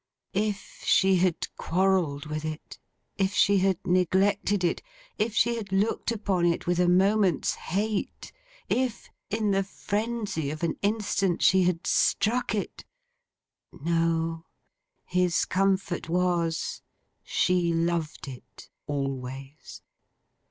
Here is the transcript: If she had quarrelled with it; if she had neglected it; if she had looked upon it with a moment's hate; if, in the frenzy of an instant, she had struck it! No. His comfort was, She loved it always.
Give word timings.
If 0.33 0.81
she 0.83 1.17
had 1.17 1.47
quarrelled 1.57 2.25
with 2.25 2.43
it; 2.43 2.79
if 3.17 3.35
she 3.35 3.59
had 3.59 3.77
neglected 3.85 4.63
it; 4.63 4.81
if 5.19 5.35
she 5.35 5.57
had 5.57 5.71
looked 5.71 6.11
upon 6.11 6.47
it 6.47 6.65
with 6.65 6.79
a 6.79 6.87
moment's 6.89 7.53
hate; 7.53 8.31
if, 8.67 9.11
in 9.29 9.51
the 9.51 9.61
frenzy 9.61 10.49
of 10.49 10.63
an 10.63 10.75
instant, 10.81 11.43
she 11.43 11.65
had 11.65 11.85
struck 11.85 12.55
it! 12.55 12.83
No. 13.71 14.47
His 15.05 15.45
comfort 15.45 16.09
was, 16.09 16.81
She 17.23 17.71
loved 17.71 18.27
it 18.27 18.71
always. 18.87 19.83